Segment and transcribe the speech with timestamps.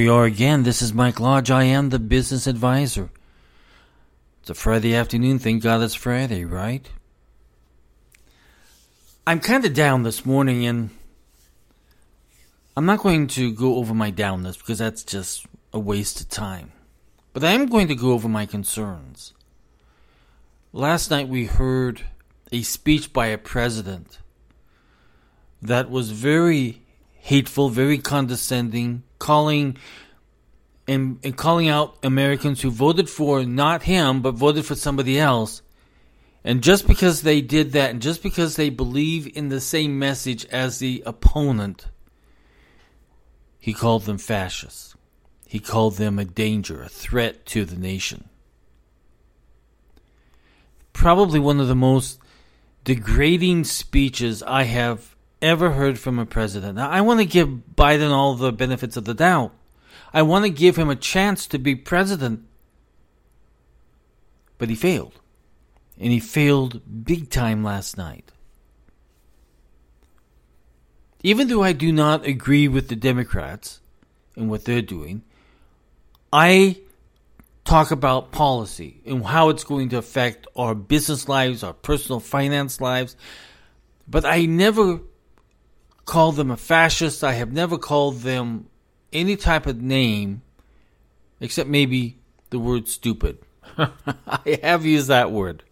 [0.00, 0.62] we are again.
[0.62, 1.50] This is Mike Lodge.
[1.50, 3.10] I am the business advisor.
[4.40, 5.38] It's a Friday afternoon.
[5.38, 6.88] Thank God it's Friday, right?
[9.26, 10.88] I'm kind of down this morning, and
[12.78, 16.72] I'm not going to go over my downness because that's just a waste of time.
[17.34, 19.34] But I am going to go over my concerns.
[20.72, 22.04] Last night we heard
[22.50, 24.18] a speech by a president
[25.60, 26.80] that was very
[27.18, 29.76] hateful, very condescending, calling
[30.88, 35.62] and, and calling out Americans who voted for not him but voted for somebody else.
[36.42, 40.46] And just because they did that, and just because they believe in the same message
[40.46, 41.86] as the opponent,
[43.60, 44.96] he called them fascists.
[45.46, 48.28] He called them a danger, a threat to the nation.
[50.94, 52.18] Probably one of the most
[52.84, 56.76] degrading speeches I have ever heard from a president.
[56.76, 59.52] Now, I want to give Biden all the benefits of the doubt.
[60.12, 62.44] I want to give him a chance to be president.
[64.58, 65.20] But he failed.
[65.98, 68.32] And he failed big time last night.
[71.22, 73.80] Even though I do not agree with the Democrats
[74.36, 75.22] and what they're doing,
[76.32, 76.80] I
[77.64, 82.80] talk about policy and how it's going to affect our business lives, our personal finance
[82.80, 83.16] lives.
[84.08, 85.00] But I never
[86.10, 87.22] called them a fascist.
[87.22, 88.66] I have never called them
[89.12, 90.42] any type of name
[91.40, 92.18] except maybe
[92.50, 93.38] the word stupid.
[93.78, 95.62] I have used that word.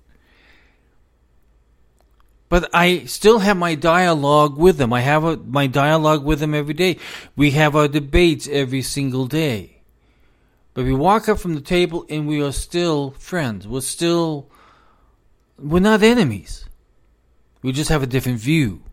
[2.49, 4.93] But I still have my dialogue with them.
[4.93, 6.99] I have a, my dialogue with them every day.
[7.35, 9.83] We have our debates every single day.
[10.73, 13.67] But we walk up from the table and we are still friends.
[13.67, 14.49] We're still,
[15.59, 16.65] we're not enemies.
[17.61, 18.85] We just have a different view.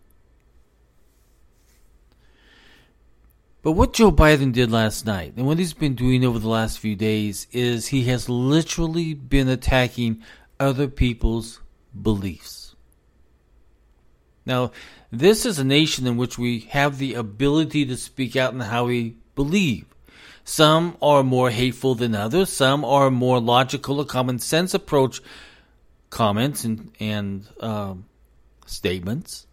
[3.65, 6.77] But what Joe Biden did last night and what he's been doing over the last
[6.77, 10.21] few days is he has literally been attacking
[10.59, 11.61] other people's
[11.99, 12.75] beliefs.
[14.45, 14.71] Now,
[15.11, 18.85] this is a nation in which we have the ability to speak out in how
[18.85, 19.85] we believe.
[20.43, 22.53] Some are more hateful than others.
[22.53, 25.23] Some are more logical or common sense approach
[26.11, 28.05] comments and, and um,
[28.67, 29.47] statements.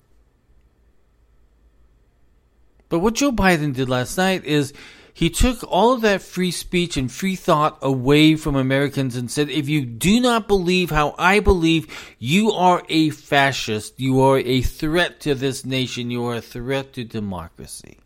[2.93, 4.75] But what Joe Biden did last night is
[5.15, 9.49] he took all of that free speech and free thought away from Americans and said,
[9.49, 13.99] if you do not believe how I believe, you are a fascist.
[13.99, 16.11] You are a threat to this nation.
[16.11, 17.97] You are a threat to democracy.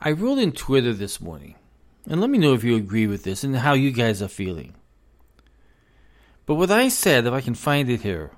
[0.00, 1.54] I wrote in Twitter this morning,
[2.08, 4.74] and let me know if you agree with this and how you guys are feeling.
[6.44, 8.32] But what I said, if I can find it here,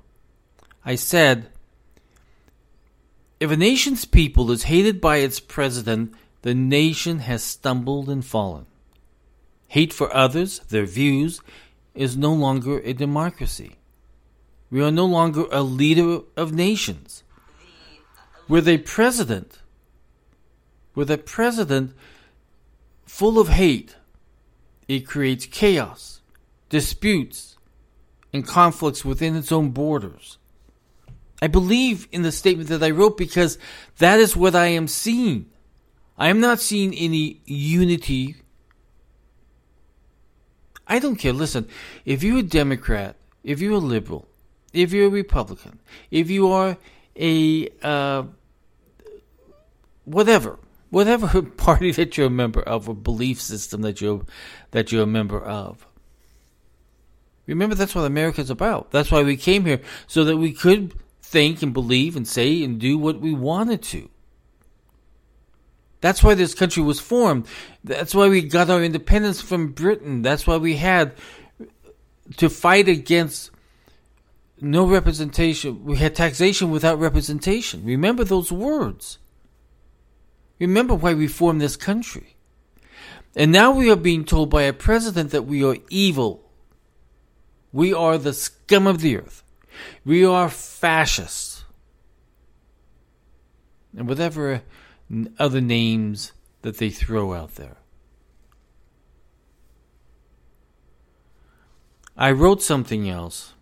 [0.84, 1.48] I said,
[3.38, 8.66] if a nation's people is hated by its president, the nation has stumbled and fallen.
[9.68, 11.40] Hate for others, their views,
[11.94, 13.76] is no longer a democracy.
[14.70, 17.24] We are no longer a leader of nations.
[18.48, 19.60] With a president,
[20.94, 21.94] with a president
[23.04, 23.96] full of hate,
[24.88, 26.20] it creates chaos,
[26.68, 27.56] disputes,
[28.32, 30.38] and conflicts within its own borders.
[31.40, 33.58] I believe in the statement that I wrote because
[33.98, 35.50] that is what I am seeing.
[36.18, 38.36] I am not seeing any unity.
[40.86, 41.32] I don't care.
[41.32, 41.68] Listen,
[42.04, 44.26] if you're a Democrat, if you're a liberal,
[44.72, 45.78] if you're a Republican,
[46.10, 46.78] if you are
[47.16, 48.24] a uh,
[50.04, 50.58] whatever,
[50.90, 54.24] whatever party that you're a member of, or belief system that you're
[54.70, 55.86] that you're a member of.
[57.46, 58.90] Remember, that's what America's about.
[58.90, 60.94] That's why we came here, so that we could
[61.26, 64.08] think and believe and say and do what we wanted to.
[66.00, 67.46] That's why this country was formed.
[67.82, 70.22] That's why we got our independence from Britain.
[70.22, 71.14] That's why we had
[72.36, 73.50] to fight against
[74.60, 75.84] no representation.
[75.84, 77.84] We had taxation without representation.
[77.84, 79.18] Remember those words.
[80.60, 82.36] Remember why we formed this country.
[83.34, 86.48] And now we are being told by a president that we are evil.
[87.72, 89.42] We are the scum of the earth.
[90.04, 91.64] We are fascists.
[93.96, 94.62] And whatever
[95.38, 96.32] other names
[96.62, 97.76] that they throw out there.
[102.16, 103.52] I wrote something else,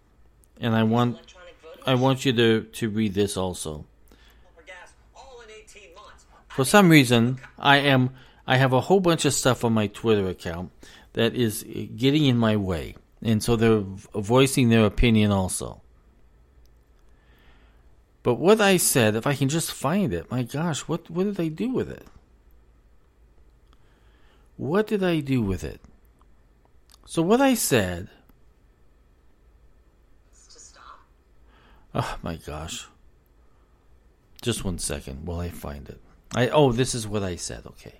[0.61, 1.19] and I want
[1.87, 3.84] I want you to, to read this also.
[6.49, 8.10] For some reason, I am
[8.46, 10.70] I have a whole bunch of stuff on my Twitter account
[11.14, 13.82] that is eh, getting in my way, and so they're
[14.14, 15.82] voicing their opinion also.
[18.24, 21.38] But what I said, if I can just find it, my gosh, what what did
[21.38, 22.08] I do with it?
[24.56, 25.80] what did I do with it?
[27.06, 28.08] So what I said.
[31.94, 32.86] Oh my gosh.
[34.42, 36.00] Just one second while I find it.
[36.34, 37.66] I oh, this is what I said.
[37.66, 37.94] Okay.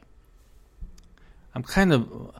[1.54, 2.34] I'm kind of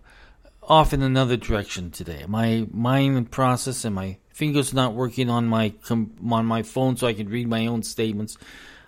[0.63, 2.25] off in another direction today.
[2.27, 7.15] My mind process and my fingers not working on my on my phone so I
[7.15, 8.37] can read my own statements.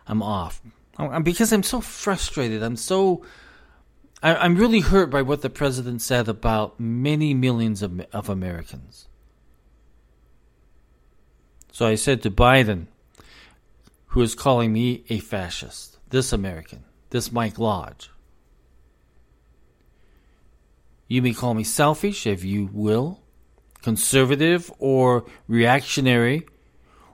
[0.07, 0.61] I'm off.
[0.99, 2.63] Oh, I'm, because I'm so frustrated.
[2.63, 3.25] I'm so
[4.23, 9.07] I, am really hurt by what the president said about many millions of, of Americans.
[11.71, 12.87] So I said to Biden,
[14.07, 18.11] who is calling me a fascist, this American, this Mike Lodge.
[21.07, 23.21] You may call me selfish if you will,
[23.87, 26.45] conservative or reactionary,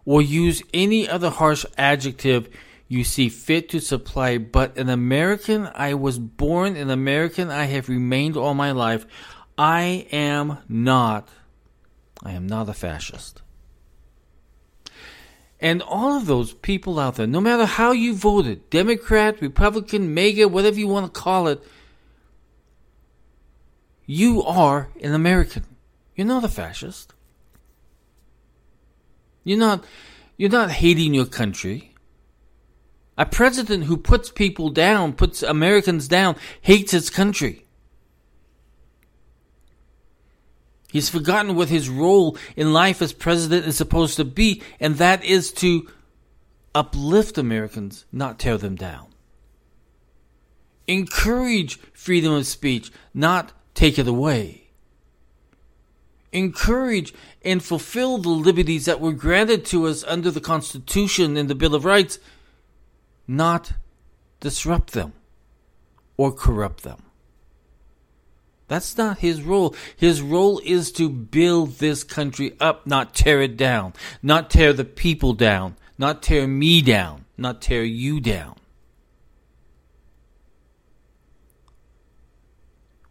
[0.07, 2.49] or use any other harsh adjective
[2.89, 7.91] you see fit to supply, but an American, I was born an American, I have
[7.91, 9.05] remained all my life.
[9.59, 11.29] I am not,
[12.23, 13.43] I am not a fascist.
[15.61, 20.49] And all of those people out there, no matter how you voted, Democrat, Republican, MAGA,
[20.49, 21.63] whatever you want to call it,
[24.07, 25.67] you are an American.
[26.15, 27.15] You're not a fascist.
[29.45, 29.85] You're not,
[30.37, 31.95] you're not hating your country.
[33.19, 37.67] A president who puts people down, puts Americans down, hates his country.
[40.91, 45.25] He's forgotten what his role in life as president is supposed to be, and that
[45.25, 45.89] is to
[46.75, 49.07] uplift Americans, not tear them down.
[50.87, 54.62] Encourage freedom of speech, not take it away.
[56.33, 57.13] Encourage
[57.43, 61.75] and fulfill the liberties that were granted to us under the Constitution and the Bill
[61.75, 62.19] of Rights
[63.29, 63.75] not
[64.41, 65.13] disrupt them
[66.17, 67.03] or corrupt them.
[68.69, 69.75] That's not his role.
[69.95, 73.93] His role is to build this country up, not tear it down,
[74.23, 78.55] not tear the people down, not tear me down, not tear you down.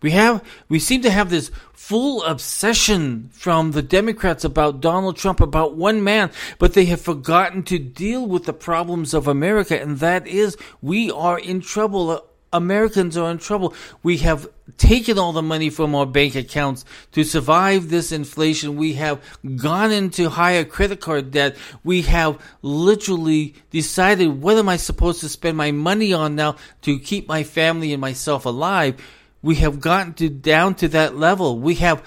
[0.02, 5.40] We have we seem to have this full obsession from the Democrats about Donald Trump
[5.40, 10.00] about one man, but they have forgotten to deal with the problems of America and
[10.00, 12.26] that is we are in trouble.
[12.54, 13.74] Americans are in trouble.
[14.04, 14.46] We have
[14.78, 16.84] taken all the money from our bank accounts
[17.14, 18.76] to survive this inflation.
[18.76, 19.22] We have
[19.56, 21.56] gone into higher credit card debt.
[21.86, 27.00] We have literally decided what am I supposed to spend my money on now to
[27.00, 29.00] keep my family and myself alive?
[29.42, 31.60] We have gotten to down to that level.
[31.60, 32.04] We have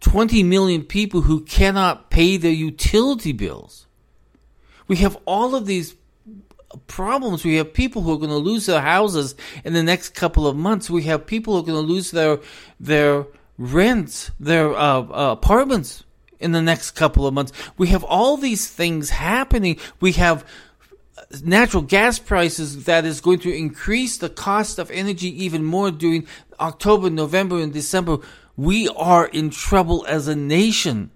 [0.00, 3.86] 20 million people who cannot pay their utility bills.
[4.88, 5.94] We have all of these
[6.86, 7.44] problems.
[7.44, 9.34] We have people who are going to lose their houses
[9.64, 10.90] in the next couple of months.
[10.90, 12.40] We have people who are going to lose their
[12.78, 13.26] their
[13.58, 16.04] rents, their uh, uh, apartments
[16.38, 17.52] in the next couple of months.
[17.76, 19.76] We have all these things happening.
[20.00, 20.46] We have
[21.44, 26.26] natural gas prices that is going to increase the cost of energy even more during
[26.60, 28.18] October, November, and December.
[28.56, 31.10] We are in trouble as a nation.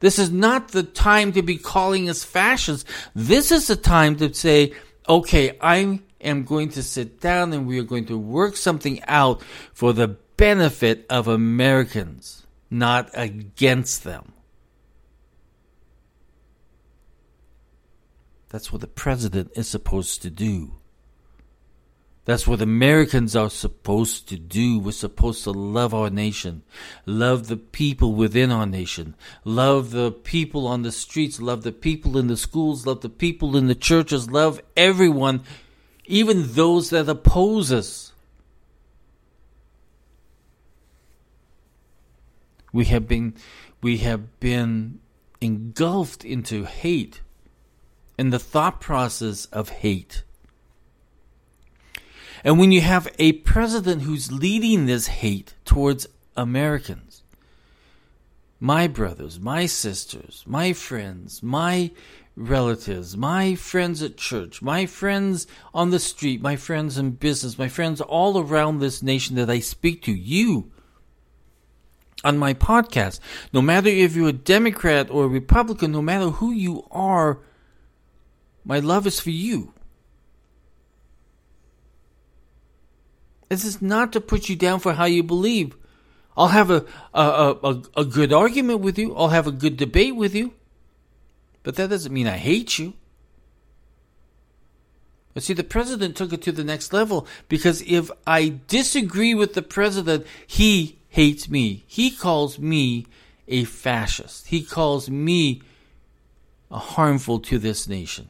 [0.00, 2.90] This is not the time to be calling us fascists.
[3.14, 4.72] This is the time to say,
[5.08, 9.42] okay, I am going to sit down and we are going to work something out
[9.72, 14.32] for the benefit of Americans, not against them.
[18.48, 20.74] That's what the president is supposed to do.
[22.24, 24.78] That's what Americans are supposed to do.
[24.78, 26.62] We're supposed to love our nation,
[27.04, 32.16] love the people within our nation, love the people on the streets, love the people
[32.16, 35.42] in the schools, love the people in the churches, love everyone,
[36.04, 38.12] even those that oppose us.
[42.72, 43.34] We have been,
[43.82, 45.00] we have been
[45.40, 47.20] engulfed into hate
[48.16, 50.22] and the thought process of hate.
[52.44, 57.22] And when you have a president who's leading this hate towards Americans,
[58.58, 61.90] my brothers, my sisters, my friends, my
[62.36, 67.68] relatives, my friends at church, my friends on the street, my friends in business, my
[67.68, 70.70] friends all around this nation that I speak to, you
[72.24, 73.18] on my podcast,
[73.52, 77.40] no matter if you're a Democrat or a Republican, no matter who you are,
[78.64, 79.74] my love is for you.
[83.52, 85.76] This is not to put you down for how you believe.
[86.38, 89.14] I'll have a, a, a, a good argument with you.
[89.14, 90.54] I'll have a good debate with you.
[91.62, 92.94] But that doesn't mean I hate you.
[95.34, 99.52] But see, the president took it to the next level because if I disagree with
[99.52, 101.84] the president, he hates me.
[101.86, 103.06] He calls me
[103.48, 104.46] a fascist.
[104.46, 105.60] He calls me
[106.70, 108.28] harmful to this nation.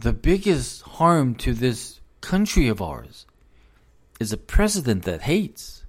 [0.00, 3.26] The biggest harm to this country of ours
[4.20, 5.84] is a president that hates.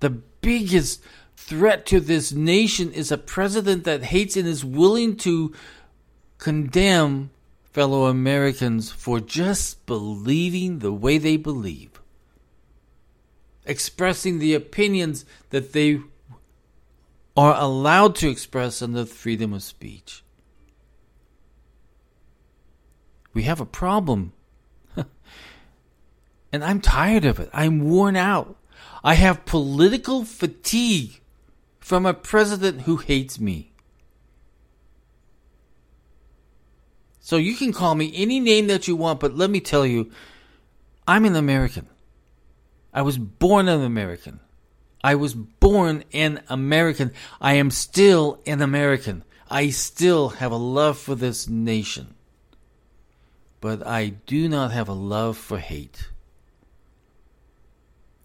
[0.00, 1.04] The biggest
[1.36, 5.54] threat to this nation is a president that hates and is willing to
[6.38, 7.30] condemn
[7.62, 12.00] fellow Americans for just believing the way they believe,
[13.64, 16.00] expressing the opinions that they
[17.36, 20.24] are allowed to express under freedom of speech.
[23.32, 24.32] We have a problem.
[26.52, 27.48] and I'm tired of it.
[27.52, 28.56] I'm worn out.
[29.02, 31.20] I have political fatigue
[31.78, 33.72] from a president who hates me.
[37.20, 40.10] So you can call me any name that you want, but let me tell you,
[41.06, 41.88] I'm an American.
[42.92, 44.40] I was born an American.
[45.02, 47.12] I was born an American.
[47.40, 49.24] I am still an American.
[49.48, 52.14] I still have a love for this nation.
[53.60, 56.08] But I do not have a love for hate.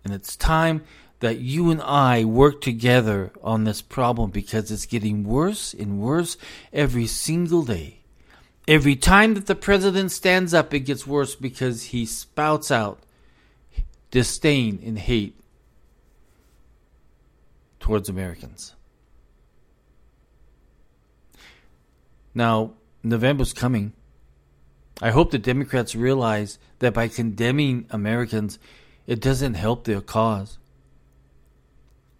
[0.04, 0.84] And it's time
[1.20, 6.38] that you and I work together on this problem because it's getting worse and worse
[6.72, 8.00] every single day.
[8.68, 13.00] Every time that the president stands up, it gets worse because he spouts out
[14.12, 15.36] disdain and hate
[17.80, 18.74] towards Americans.
[22.34, 22.72] Now,
[23.04, 23.94] November's coming.
[25.02, 28.60] I hope the Democrats realize that by condemning Americans,
[29.08, 30.58] it doesn't help their cause.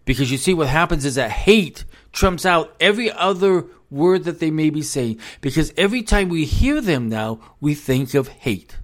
[0.04, 4.50] Because you see, what happens is that hate trumps out every other word that they
[4.50, 5.18] may be saying.
[5.40, 8.78] Because every time we hear them now, we think of hate.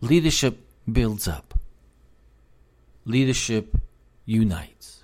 [0.00, 0.58] Leadership
[0.90, 1.54] builds up,
[3.06, 3.74] leadership
[4.26, 5.02] unites.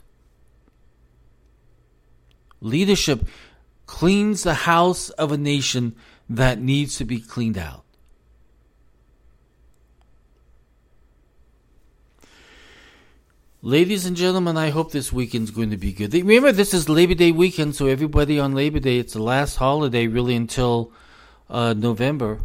[2.60, 3.26] Leadership
[3.90, 5.96] cleans the house of a nation
[6.28, 7.84] that needs to be cleaned out.
[13.62, 16.14] Ladies and gentlemen, I hope this weekend's going to be good.
[16.14, 20.06] Remember, this is Labor Day weekend, so everybody on Labor Day, it's the last holiday
[20.06, 20.92] really until
[21.50, 22.42] uh, November.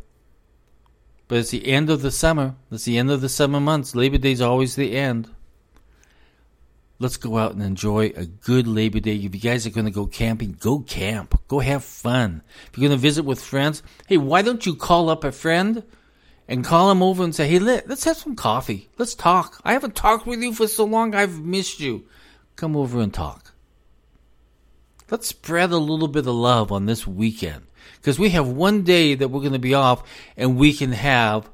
[1.27, 2.55] But it's the end of the summer.
[2.71, 3.95] It's the end of the summer months.
[3.95, 5.29] Labor Day is always the end.
[6.97, 9.15] Let's go out and enjoy a good Labor Day.
[9.15, 11.39] If you guys are going to go camping, go camp.
[11.47, 12.41] Go have fun.
[12.71, 15.83] If you're going to visit with friends, hey, why don't you call up a friend?
[16.47, 18.89] and call him over and say, hey, let, let's have some coffee.
[18.97, 19.59] Let's talk.
[19.63, 21.15] I haven't talked with you for so long.
[21.15, 22.05] I've missed you.
[22.55, 23.51] Come over and talk.
[25.09, 27.65] Let's spread a little bit of love on this weekend
[27.97, 30.03] because we have one day that we're going to be off
[30.35, 31.49] and we can have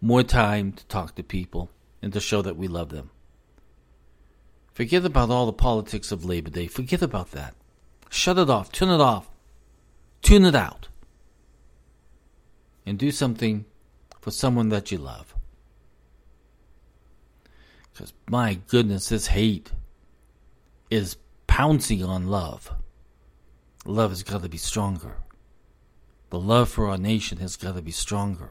[0.00, 1.70] more time to talk to people
[2.00, 3.10] and to show that we love them.
[4.72, 6.66] Forget about all the politics of Labor Day.
[6.66, 7.54] Forget about that.
[8.08, 8.72] Shut it off.
[8.72, 9.28] Turn it off.
[10.22, 10.88] Tune it out.
[12.86, 13.64] And do something
[14.20, 15.34] for someone that you love.
[17.92, 19.72] Because my goodness, this hate
[20.90, 22.72] is pouncing on love.
[23.84, 25.16] Love has got to be stronger.
[26.30, 28.50] The love for our nation has got to be stronger.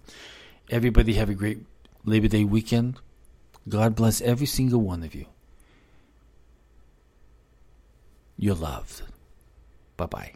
[0.70, 1.58] Everybody have a great
[2.04, 2.96] Labor Day weekend.
[3.68, 5.26] God bless every single one of you.
[8.38, 9.02] You're loved.
[9.98, 10.32] Bye bye.